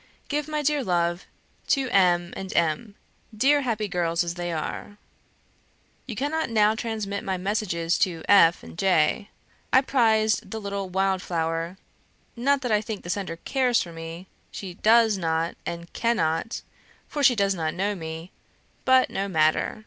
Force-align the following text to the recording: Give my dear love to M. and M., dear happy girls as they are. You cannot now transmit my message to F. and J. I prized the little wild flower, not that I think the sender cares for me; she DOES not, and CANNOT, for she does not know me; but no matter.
Give 0.29 0.47
my 0.47 0.63
dear 0.63 0.83
love 0.83 1.27
to 1.67 1.87
M. 1.89 2.33
and 2.35 2.51
M., 2.55 2.95
dear 3.37 3.61
happy 3.61 3.87
girls 3.87 4.23
as 4.23 4.33
they 4.33 4.51
are. 4.51 4.97
You 6.07 6.15
cannot 6.15 6.49
now 6.49 6.73
transmit 6.73 7.23
my 7.23 7.37
message 7.37 7.99
to 7.99 8.23
F. 8.27 8.63
and 8.63 8.79
J. 8.79 9.29
I 9.71 9.81
prized 9.81 10.49
the 10.49 10.59
little 10.59 10.89
wild 10.89 11.21
flower, 11.21 11.77
not 12.35 12.61
that 12.61 12.71
I 12.71 12.81
think 12.81 13.03
the 13.03 13.11
sender 13.11 13.35
cares 13.35 13.83
for 13.83 13.93
me; 13.93 14.25
she 14.49 14.73
DOES 14.73 15.19
not, 15.19 15.55
and 15.67 15.93
CANNOT, 15.93 16.63
for 17.07 17.21
she 17.21 17.35
does 17.35 17.53
not 17.53 17.75
know 17.75 17.93
me; 17.93 18.31
but 18.85 19.11
no 19.11 19.27
matter. 19.27 19.79